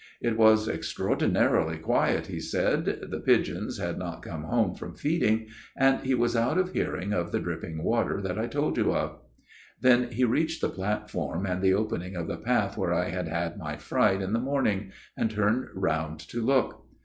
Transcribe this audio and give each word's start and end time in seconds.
It 0.19 0.35
was 0.35 0.67
extraordinarily 0.67 1.77
quiet, 1.77 2.25
he 2.25 2.39
said, 2.39 2.85
the 2.85 3.19
pigeons 3.19 3.77
had 3.77 3.99
not 3.99 4.23
come 4.23 4.45
home 4.45 4.73
from 4.73 4.95
feeding, 4.95 5.45
and 5.77 6.03
he 6.03 6.15
was 6.15 6.35
out 6.35 6.57
of 6.57 6.73
hearing 6.73 7.13
of 7.13 7.31
the 7.31 7.39
dripping 7.39 7.83
water 7.83 8.19
that 8.19 8.39
I 8.39 8.47
told 8.47 8.77
you 8.79 8.95
of." 8.95 9.19
Then 9.83 10.09
he 10.11 10.23
reached 10.23 10.61
the 10.61 10.69
platform 10.69 11.45
and 11.45 11.61
the 11.61 11.75
opening 11.75 12.15
of 12.15 12.25
the 12.25 12.37
path 12.37 12.79
where 12.79 12.95
I 12.95 13.09
had 13.11 13.27
had 13.27 13.59
my 13.59 13.77
fright 13.77 14.23
in 14.23 14.33
the 14.33 14.39
morning; 14.39 14.91
and 15.15 15.29
turned 15.29 15.67
round 15.75 16.19
to 16.29 16.41
look. 16.43 16.83